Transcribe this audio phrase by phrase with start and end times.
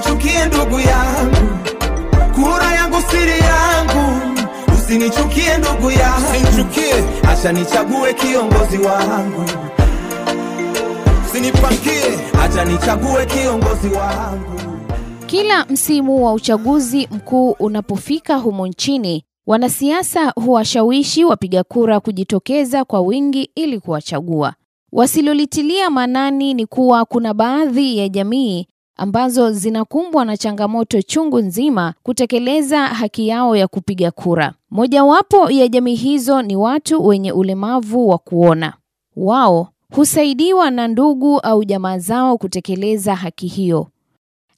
[0.00, 1.36] usinichukie ndugu yangu,
[2.34, 4.20] kura yangu siri yangu,
[4.74, 6.94] usinichukie ndugu yangu, Usinichukie,
[7.30, 9.44] acha nichague kiongozi wangu,
[11.26, 12.18] usinipangie.
[12.42, 14.60] acha nichague kiongozi wangu.
[15.26, 23.50] Kila msimu wa uchaguzi mkuu unapofika humo nchini, wanasiasa huwashawishi wapiga kura kujitokeza kwa wingi
[23.54, 24.54] ili kuwachagua.
[24.92, 28.66] Wasilolitilia maanani ni kuwa kuna baadhi ya jamii
[29.00, 34.54] ambazo zinakumbwa na changamoto chungu nzima kutekeleza haki yao ya kupiga kura.
[34.70, 38.72] Mojawapo ya jamii hizo ni watu wenye ulemavu wa kuona.
[39.16, 43.86] Wao husaidiwa na ndugu au jamaa zao kutekeleza haki hiyo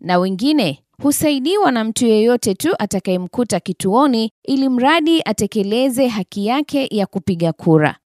[0.01, 7.07] na wengine husaidiwa na mtu yeyote tu atakayemkuta kituoni ili mradi atekeleze haki yake ya
[7.07, 7.97] kupiga kura,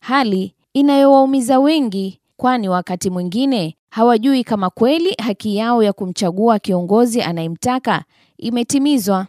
[0.00, 8.04] hali inayowaumiza wengi, kwani wakati mwingine hawajui kama kweli haki yao ya kumchagua kiongozi anayemtaka
[8.38, 9.26] imetimizwa,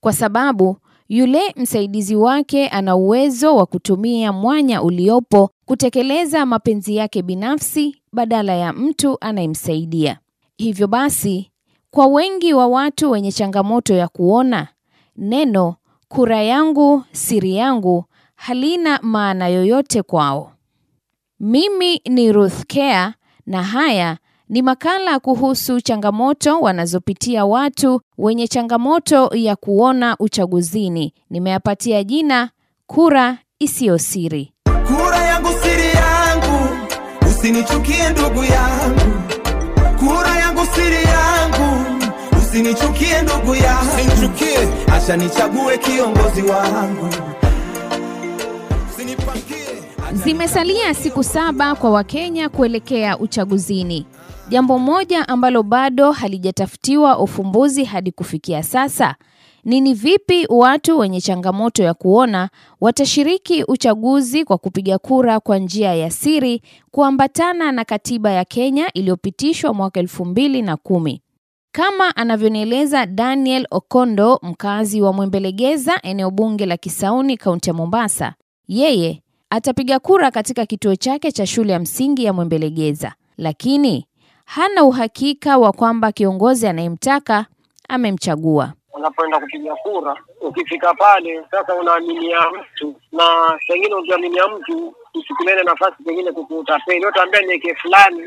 [0.00, 0.76] kwa sababu
[1.08, 8.72] yule msaidizi wake ana uwezo wa kutumia mwanya uliopo kutekeleza mapenzi yake binafsi badala ya
[8.72, 10.18] mtu anayemsaidia.
[10.56, 11.50] Hivyo basi,
[11.90, 14.68] kwa wengi wa watu wenye changamoto ya kuona,
[15.16, 15.74] neno
[16.08, 20.52] kura yangu siri yangu halina maana yoyote kwao.
[21.40, 23.14] Mimi ni Ruth Kea
[23.46, 31.14] na haya ni makala kuhusu changamoto wanazopitia watu wenye changamoto ya kuona uchaguzini.
[31.30, 32.50] Nimeyapatia jina
[32.86, 34.52] kura isiyo siri.
[34.86, 36.68] Kura yangu siri yangu,
[37.30, 39.22] usinichukie ndugu yangu,
[39.98, 41.84] kura yangu siri yangu,
[42.38, 47.08] usinichukie ndugu yangu, Usinichukie, nichague kiongozi wangu,
[48.94, 49.59] usinipangie.
[50.12, 54.06] Zimesalia siku saba kwa Wakenya kuelekea uchaguzini.
[54.48, 59.14] Jambo moja ambalo bado halijatafutiwa ufumbuzi hadi kufikia sasa
[59.64, 62.48] ni ni vipi watu wenye changamoto ya kuona
[62.80, 69.74] watashiriki uchaguzi kwa kupiga kura kwa njia ya siri kuambatana na katiba ya Kenya iliyopitishwa
[69.74, 71.22] mwaka elfu mbili na kumi.
[71.72, 78.34] Kama anavyonieleza Daniel Okondo, mkazi wa Mwembelegeza, eneo bunge la Kisauni, kaunti ya Mombasa,
[78.68, 84.06] yeye atapiga kura katika kituo chake cha shule ya msingi ya Mwembelegeza, lakini
[84.44, 87.46] hana uhakika wa kwamba kiongozi anayemtaka
[87.88, 88.72] amemchagua.
[88.92, 96.32] unapoenda kupiga kura, ukifika pale sasa unaaminia mtu, na pengine ukiaminia mtu usikulele nafasi pengine
[96.32, 98.22] kukutapeli, utaambia niweke fulani,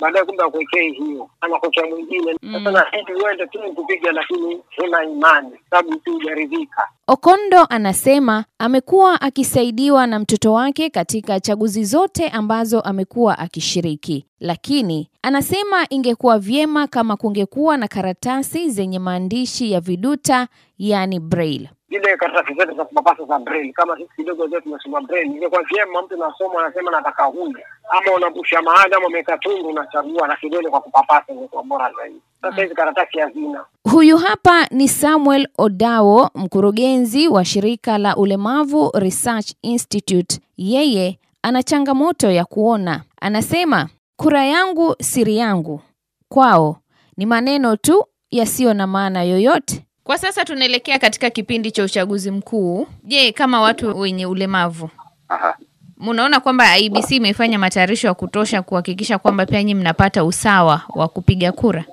[0.00, 2.32] baadaye kumbe akuekee hiyo, anakokea mwingine.
[2.52, 6.88] Sasa na hili uende tu kupiga, lakini huna imani, sababu si hujaridhika.
[7.06, 15.86] Okondo anasema amekuwa akisaidiwa na mtoto wake katika chaguzi zote ambazo amekuwa akishiriki, lakini anasema
[15.90, 21.70] ingekuwa vyema kama kungekuwa na karatasi zenye maandishi ya viduta, yani braille.
[21.94, 26.02] Zile karatasi zetu za kupapasa za braille, kama sisi kidogo zetu tumesoma braille, ingekuwa vyema
[26.02, 27.58] mtu nasoma anasema nataka huyu,
[27.90, 32.20] ama unapusha mahali ama umeweka tundu unachagua na kidole kwa kupapasa, ingekuwa bora zaidi.
[32.42, 33.64] Sasa hizi karatasi hazina.
[33.92, 40.40] Huyu hapa ni Samuel Odao, mkurugenzi wa shirika la Ulemavu Research Institute.
[40.56, 43.02] Yeye ana changamoto ya kuona.
[43.20, 45.80] Anasema kura yangu siri yangu,
[46.28, 46.76] kwao
[47.16, 49.86] ni maneno tu yasiyo na maana yoyote.
[50.04, 52.88] Kwa sasa tunaelekea katika kipindi cha uchaguzi mkuu.
[53.02, 54.90] Je, kama watu wenye ulemavu
[55.28, 55.56] Aha.
[55.96, 61.52] mnaona kwamba IBC imefanya matayarisho ya kutosha kuhakikisha kwamba pia nyinyi mnapata usawa wa kupiga
[61.52, 61.84] kura?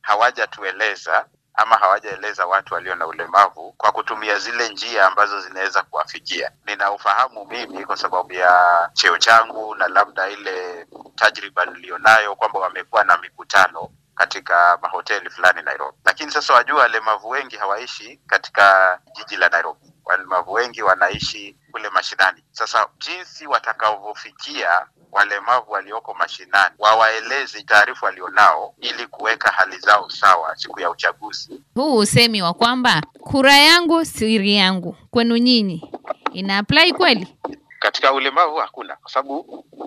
[0.00, 6.50] hawajatueleza ama hawajaeleza watu walio na ulemavu kwa kutumia zile njia ambazo zinaweza kuwafikia.
[6.66, 8.50] Nina ufahamu mimi kwa sababu ya
[8.92, 15.98] cheo changu na labda ile tajriba niliyonayo kwamba wamekuwa na mikutano katika mahoteli fulani Nairobi,
[16.04, 19.80] lakini sasa wajua, walemavu wengi hawaishi katika jiji la Nairobi.
[20.04, 22.44] Walemavu wengi wanaishi kule mashinani.
[22.50, 30.80] Sasa jinsi watakavyofikia walemavu walioko mashinani, wawaeleze taarifa walionao ili kuweka hali zao sawa siku
[30.80, 31.62] ya uchaguzi.
[31.74, 35.90] Huu usemi wa kwamba kura yangu siri yangu kwenu nyinyi
[36.32, 37.36] ina apply kweli?
[37.78, 39.44] Katika ulemavu hakuna, kwa sababu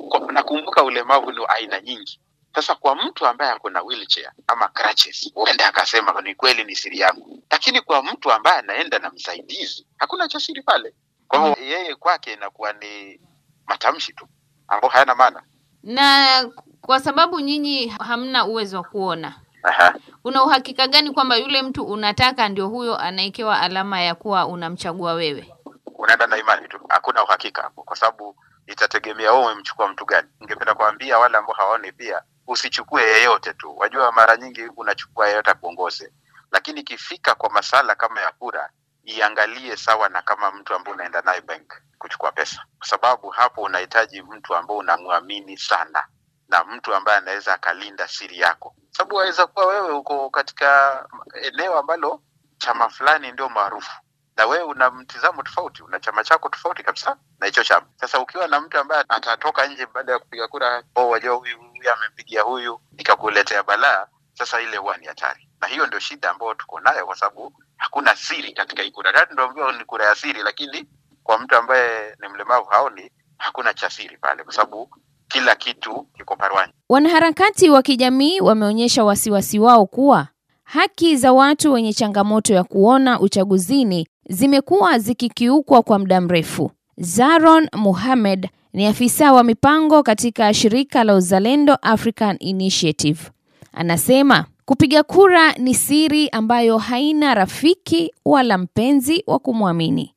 [0.09, 2.21] kwa- nakumbuka ulemavu ni aina nyingi.
[2.55, 6.99] Sasa kwa mtu ambaye ako na wheelchair ama crutches, huenda akasema ni kweli ni siri
[6.99, 10.93] yangu, lakini kwa mtu ambaye anaenda na msaidizi, hakuna cha siri pale.
[11.27, 13.21] Kwa hivyo yeye kwake inakuwa ni
[13.67, 14.27] matamshi tu
[14.67, 15.43] ambayo hayana maana.
[15.83, 16.45] Na
[16.81, 19.93] kwa sababu nyinyi hamna uwezo wa kuona, Aha.
[20.23, 25.53] una uhakika gani kwamba yule mtu unataka ndio huyo anaekewa alama ya kuwa unamchagua wewe?
[25.99, 28.35] unaenda na imani tu, hakuna uhakika hapo, kwa sababu
[28.67, 30.27] itategemea wewe umemchukua mtu gani.
[30.39, 33.77] Ningependa kuambia wale ambao hawaoni pia usichukue yeyote tu.
[33.77, 36.13] Wajua, mara nyingi unachukua yeyote akuongoze,
[36.51, 38.69] lakini ikifika kwa masala kama ya kura,
[39.03, 44.21] iangalie sawa na kama mtu ambaye unaenda naye bank kuchukua pesa, kwa sababu hapo unahitaji
[44.21, 46.07] mtu ambao unamwamini sana
[46.47, 51.05] na mtu ambaye anaweza akalinda siri yako, sababu waweza kuwa wewe uko katika
[51.41, 52.21] eneo ambalo
[52.57, 53.91] chama fulani ndio maarufu
[54.37, 57.87] na wewe una mtizamo tofauti, una chama chako tofauti kabisa na hicho chama.
[57.95, 61.91] Sasa ukiwa na mtu ambaye atatoka nje baada ya kupiga kura, oh, wajua huyu huyu
[61.93, 66.79] amempigia huyu, ikakuletea balaa, sasa ile huwa ni hatari, na hiyo ndio shida ambayo tuko
[66.79, 69.13] nayo, kwa sababu hakuna siri katika hii kura.
[69.13, 70.85] Tatu ndio ni kura ya siri, lakini
[71.23, 74.89] kwa mtu ambaye ni mlemavu haoni, hakuna cha siri pale, kwa sababu
[75.27, 76.73] kila kitu kiko parwani.
[76.89, 80.27] Wanaharakati wa kijamii wameonyesha wasiwasi wao kuwa
[80.63, 86.71] haki za watu wenye changamoto ya kuona uchaguzini zimekuwa zikikiukwa kwa muda mrefu.
[86.97, 93.19] Zaron Mohamed ni afisa wa mipango katika shirika la Uzalendo African Initiative.
[93.73, 100.15] Anasema kupiga kura ni siri ambayo haina rafiki wala mpenzi wa kumwamini.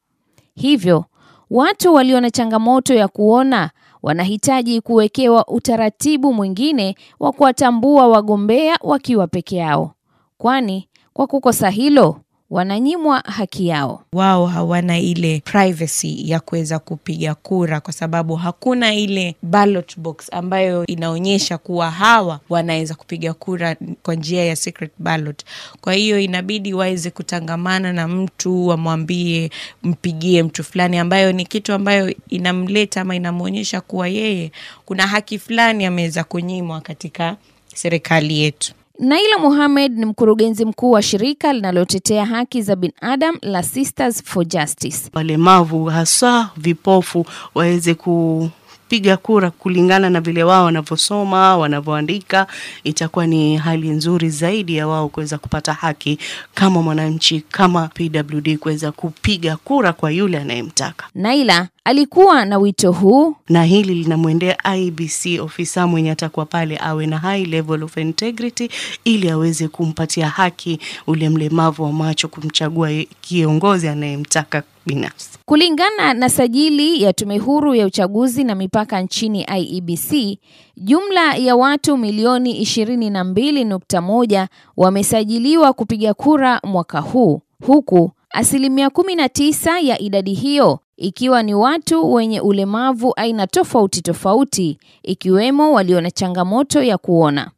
[0.54, 1.04] Hivyo,
[1.50, 3.70] watu walio na changamoto ya kuona
[4.02, 9.94] wanahitaji kuwekewa utaratibu mwingine wa kuwatambua wagombea wakiwa peke yao,
[10.38, 12.20] kwani kwa kukosa hilo
[12.52, 14.02] wananyimwa haki yao.
[14.12, 20.86] wao hawana ile privacy ya kuweza kupiga kura kwa sababu hakuna ile ballot box ambayo
[20.86, 25.44] inaonyesha kuwa hawa wanaweza kupiga kura kwa njia ya secret ballot.
[25.80, 29.50] Kwa hiyo inabidi waweze kutangamana na mtu wamwambie
[29.82, 34.52] mpigie mtu fulani, ambayo ni kitu ambayo inamleta ama inamwonyesha kuwa yeye
[34.84, 37.36] kuna haki fulani ameweza kunyimwa katika
[37.74, 38.74] serikali yetu.
[38.98, 44.98] Naila Mohamed ni mkurugenzi mkuu wa shirika linalotetea haki za binadamu la Sisters for Justice.
[45.12, 52.46] walemavu hasa vipofu waweze kupiga kura kulingana na vile wao wanavyosoma wanavyoandika,
[52.84, 56.18] itakuwa ni hali nzuri zaidi ya wao kuweza kupata haki
[56.54, 61.06] kama mwananchi, kama PWD kuweza kupiga kura kwa yule anayemtaka.
[61.14, 67.18] Naila alikuwa na wito huu na hili linamwendea IBC, ofisa mwenye atakuwa pale awe na
[67.18, 68.70] high level of integrity,
[69.04, 72.90] ili aweze kumpatia haki ule mlemavu wa macho kumchagua
[73.20, 75.30] kiongozi anayemtaka binafsi.
[75.44, 80.38] Kulingana na sajili ya Tume Huru ya Uchaguzi na Mipaka nchini IEBC,
[80.76, 84.46] jumla ya watu milioni 22.1
[84.76, 92.40] wamesajiliwa kupiga kura mwaka huu, huku asilimia 19 ya idadi hiyo ikiwa ni watu wenye
[92.40, 97.50] ulemavu aina tofauti tofauti, ikiwemo walio na changamoto ya kuona.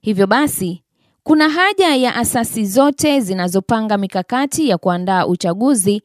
[0.00, 0.82] Hivyo basi,
[1.22, 6.02] kuna haja ya asasi zote zinazopanga mikakati ya kuandaa uchaguzi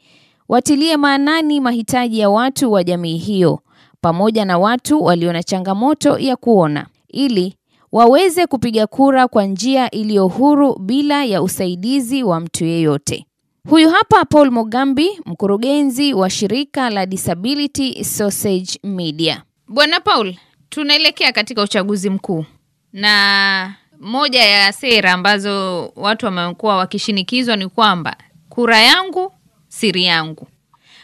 [0.49, 3.59] watilie maanani mahitaji ya watu wa jamii hiyo
[4.01, 7.55] pamoja na watu walio na changamoto ya kuona ili
[7.91, 13.25] waweze kupiga kura kwa njia iliyo huru bila ya usaidizi wa mtu yeyote.
[13.69, 19.43] Huyu hapa Paul Mogambi, mkurugenzi wa shirika la Disability Sausage Media.
[19.67, 20.35] Bwana Paul,
[20.69, 22.45] tunaelekea katika uchaguzi mkuu
[22.93, 28.15] na moja ya sera ambazo watu wamekuwa wakishinikizwa ni kwamba
[28.49, 29.33] kura yangu
[29.67, 30.47] siri yangu.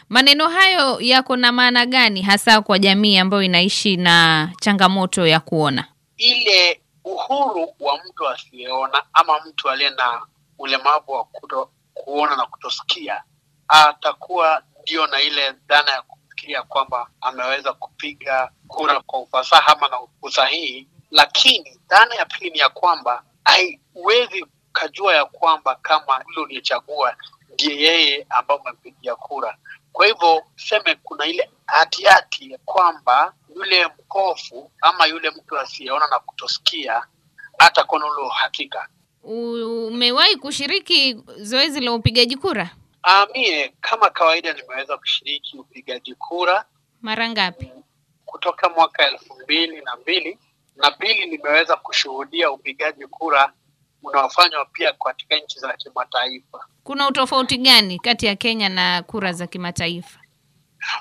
[0.08, 5.84] Maneno hayo yako na maana gani hasa kwa jamii ambayo inaishi na changamoto ya kuona?
[6.16, 10.20] ile uhuru wa mtu asiyeona ama mtu aliye na
[10.58, 11.68] ulemavu wa kuto,
[12.04, 13.22] kuona na kutosikia
[13.68, 19.98] atakuwa ndio na ile dhana ya kufikiria kwamba ameweza kupiga kura kwa ufasaha ama na
[20.22, 27.16] usahihi, lakini dhana ya pili ni ya kwamba haiwezi kajua ya kwamba kama yule uliyechagua
[27.54, 29.56] ndiye yeye ambaye umempigia kura.
[29.92, 36.18] Kwa hivyo tuseme kuna ile hatihati ya kwamba yule mkofu ama yule mtu asiyeona na
[36.18, 37.06] kutosikia
[37.58, 38.88] hatakuwa na ule uhakika.
[39.22, 42.70] Umewahi kushiriki zoezi la upigaji kura
[43.02, 46.64] Ah, mie kama kawaida nimeweza kushiriki upigaji kura
[47.02, 47.70] mara ngapi?
[48.24, 50.38] kutoka mwaka elfu mbili na mbili
[50.76, 53.52] na pili nimeweza kushuhudia upigaji kura
[54.02, 56.66] unaofanywa pia katika nchi za kimataifa.
[56.84, 60.20] Kuna utofauti gani kati ya Kenya na kura za kimataifa?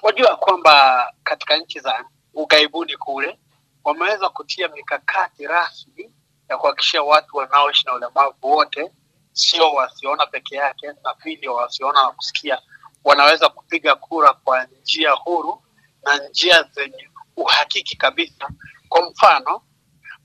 [0.02, 3.40] Wajua kwamba katika nchi za ughaibuni kule
[3.84, 6.10] wameweza kutia mikakati rasmi
[6.50, 8.92] ya kuhakikisha watu wanaoishi na ulemavu wote,
[9.34, 12.62] sio wasioona peke yake, na pili wasioona na kusikia,
[13.04, 15.64] wanaweza kupiga kura kwa njia huru
[16.04, 18.50] na njia zenye uhakiki kabisa.
[18.90, 19.62] Kwa mfano,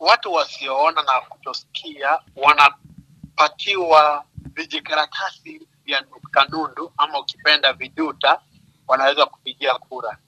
[0.01, 8.41] watu wasioona na kutosikia wanapatiwa vijikaratasi vya nukta nundu ama ukipenda viduta,
[8.89, 10.19] wanaweza kupigia kura.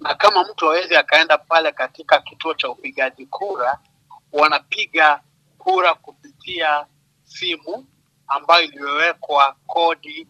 [0.00, 3.78] Na kama mtu awezi akaenda pale katika kituo cha upigaji kura,
[4.32, 5.20] wanapiga
[5.68, 6.86] kura kupitia
[7.24, 7.86] simu
[8.28, 10.28] ambayo iliyowekwa kodi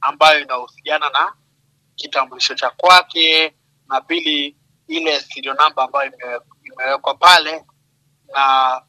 [0.00, 1.32] ambayo inahusiana na
[1.94, 3.54] kitambulisho cha kwake,
[3.88, 4.56] na pili
[4.88, 6.12] ile serial namba ambayo
[6.64, 7.64] imewekwa pale,
[8.34, 8.82] na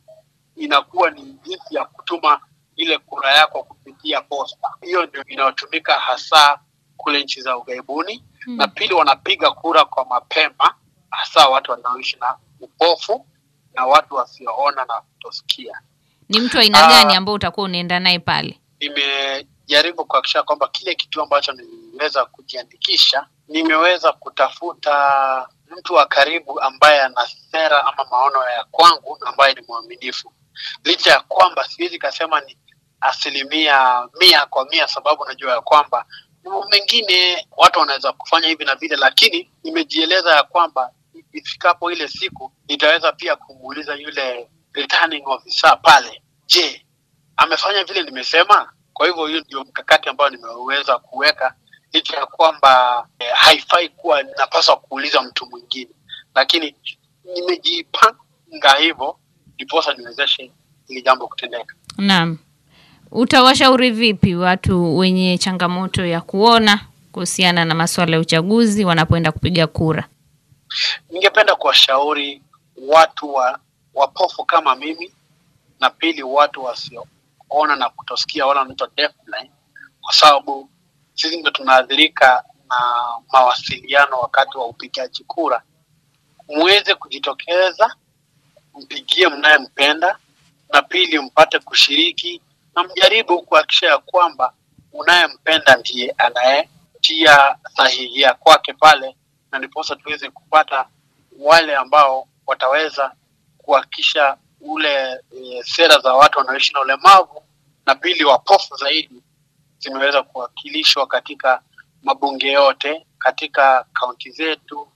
[0.56, 2.42] inakuwa ni jinsi ya kutuma
[2.76, 4.68] ile kura yako kupitia posta.
[4.82, 6.60] Hiyo ndio inayotumika hasa
[6.98, 8.58] kule nchi za ughaibuni Hmm.
[8.58, 10.76] na pili wanapiga kura kwa mapema,
[11.10, 13.28] hasa watu wanaoishi na upofu
[13.76, 15.82] na watu wasioona na kutosikia.
[16.30, 16.90] Ni mtu aina Ah.
[16.90, 18.60] gani ambao utakuwa unaenda naye pale?
[18.80, 27.28] Nimejaribu kuhakikisha kwamba kile kitu ambacho niliweza kujiandikisha, nimeweza kutafuta mtu wa karibu ambaye ana
[27.52, 30.34] sera ama maono ya kwangu ambaye ni mwaminifu,
[30.84, 32.58] licha ya kwamba siwezi kasema ni
[33.02, 36.06] asilimia mia kwa mia, sababu najua ya kwamba
[36.44, 40.92] mambo mengine watu wanaweza kufanya hivi na vile, lakini nimejieleza ya kwamba
[41.34, 46.86] ifikapo ile siku nitaweza pia kumuuliza yule returning officer pale, je,
[47.38, 48.72] amefanya vile nimesema?
[48.94, 51.56] Kwa hivyo hiyo ndio mkakati ambao nimeweza kuweka,
[51.94, 55.92] licha ya kwamba eh, haifai kuwa napaswa kuuliza mtu mwingine,
[56.36, 56.76] lakini
[57.36, 59.20] nimejipanga hivyo
[59.56, 60.52] ndiposa niwezeshe
[60.88, 61.76] hili jambo kutendeka.
[61.98, 62.38] Naam.
[63.12, 66.80] Utawashauri vipi watu wenye changamoto ya kuona
[67.12, 70.08] kuhusiana na masuala ya uchaguzi wanapoenda kupiga kura?
[71.10, 72.42] Ningependa kuwashauri
[72.78, 73.60] watu wa
[73.94, 75.14] wapofu kama mimi,
[75.80, 78.90] na pili watu wasioona na kutosikia, wala wanaitwa
[80.02, 80.70] kwa sababu
[81.14, 82.78] sisi ndio tunaathirika na
[83.34, 85.62] mawasiliano wakati wa upigaji kura.
[86.48, 87.96] Muweze kujitokeza,
[88.74, 90.18] mpigie mnayempenda,
[90.74, 92.42] na pili mpate kushiriki
[92.76, 94.54] na mjaribu kuhakikisha ya kwamba
[94.94, 99.16] unayempenda ndiye anayetia sahihi ya kwake pale,
[99.56, 100.88] na ndiposa tuweze kupata
[101.40, 103.12] wale ambao wataweza
[103.58, 107.44] kuhakikisha ule e, sera za watu wanaoishi na ulemavu
[107.86, 109.24] na pili wapofu zaidi
[109.80, 111.62] zimeweza kuwakilishwa katika
[112.04, 114.88] mabunge yote katika kaunti zetu,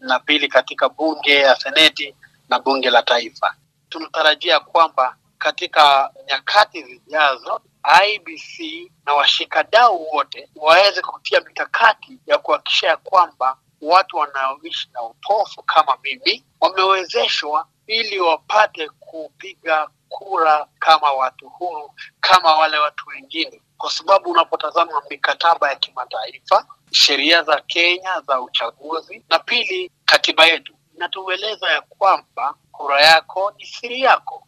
[0.00, 2.14] na pili katika bunge ya seneti
[2.48, 3.54] na bunge la taifa.
[3.88, 7.60] Tunatarajia kwamba katika nyakati zijazo
[8.06, 15.62] IBC na washikadau wote waweze kutia mikakati ya kuhakikisha ya kwamba watu wanaoishi na upofu
[15.62, 23.90] kama mimi wamewezeshwa ili wapate kupiga kura kama watu huru kama wale watu wengine, kwa
[23.90, 31.70] sababu unapotazama mikataba ya kimataifa, sheria za Kenya za uchaguzi na pili katiba yetu inatueleza
[31.70, 34.46] ya kwamba kura yako ni siri yako.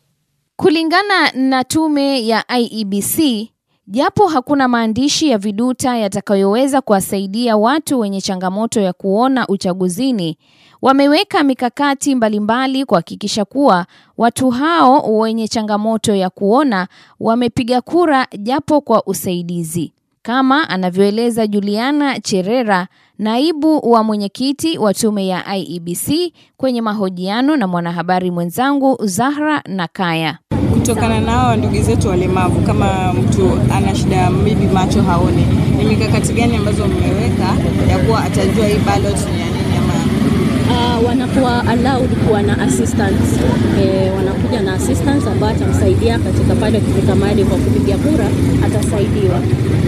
[0.56, 3.48] Kulingana na tume ya IEBC,
[3.88, 10.38] japo hakuna maandishi ya viduta yatakayoweza kuwasaidia watu wenye changamoto ya kuona uchaguzini,
[10.82, 13.86] wameweka mikakati mbalimbali kuhakikisha kuwa
[14.18, 16.88] watu hao wenye changamoto ya kuona
[17.20, 19.92] wamepiga kura japo kwa usaidizi.
[20.22, 22.88] Kama anavyoeleza Juliana Cherera,
[23.18, 30.38] naibu wa mwenyekiti wa tume ya IEBC kwenye mahojiano na mwanahabari mwenzangu Zahra Nakaya.
[30.86, 35.46] Kutokana na hao ndugu zetu walemavu, kama mtu ana shida maybe macho haone,
[35.78, 37.56] ni mikakati gani ambazo mmeweka
[37.90, 43.40] ya kuwa atajua hii ballot ni ya nini ama uh, wanakuwa allowed kuwa na assistance.
[43.82, 48.26] Eh, wanakuja na assistance ambayo atamsaidia katika pale kufika mahali kwa kupiga kura,
[48.66, 49.40] atasaidiwa.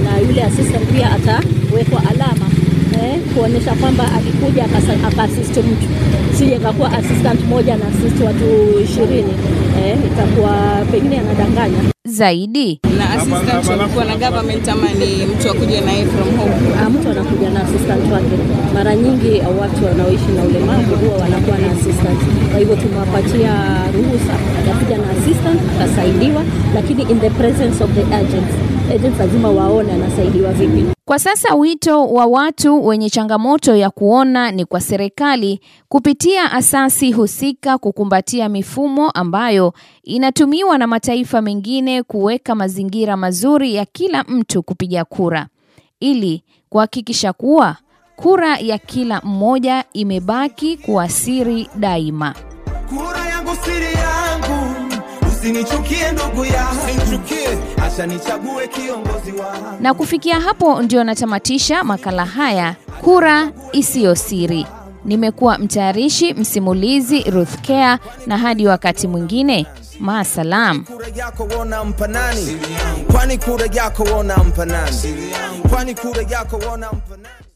[0.04, 2.46] Na yule assistant pia atawekwa alama
[3.02, 5.86] eh, kuonyesha kwamba alikuja akaasist akaassist mtu,
[6.38, 9.32] sije kakuwa assistant moja na assist watu ishirini
[9.84, 10.52] eh, itakuwa
[10.92, 11.78] pengine anadanganya.
[12.08, 16.54] Zaidi na assistant walikuwa na government ama ni mtu akuja naye from home?
[16.82, 18.36] Ah, mtu anakuja na assistant wake.
[18.74, 22.07] Mara nyingi watu wanaoishi na ulemavu huwa wanakuwa na assistant,
[22.58, 23.52] hivyo tumewapatia
[23.92, 28.54] ruhusa atakuja na assistant, atasaidiwa, lakini in the presence of the agents.
[28.94, 30.84] Agents lazima waone anasaidiwa vipi.
[31.04, 37.78] Kwa sasa wito wa watu wenye changamoto ya kuona ni kwa serikali kupitia asasi husika
[37.78, 39.72] kukumbatia mifumo ambayo
[40.04, 45.46] inatumiwa na mataifa mengine kuweka mazingira mazuri ya kila mtu kupiga kura
[46.00, 47.76] ili kuhakikisha kuwa
[48.16, 52.34] kura ya kila mmoja imebaki kuwa siri daima.
[53.64, 54.74] Siri yangu,
[55.28, 57.48] usinichukie ndugu yangu, usinichukie,
[57.86, 59.76] acha nichague kiongozi wangu.
[59.80, 64.66] Na kufikia hapo ndio natamatisha makala haya Kura Isiyo Siri.
[65.04, 69.66] Nimekuwa mtayarishi msimulizi Ruth Care, na hadi wakati mwingine,
[70.00, 70.84] maasalam.
[70.84, 72.08] Kura yako wona mpa?
[73.12, 74.66] Kwani kura yako wona mpa?
[75.70, 77.47] Kwani kura yako wona mpa nani?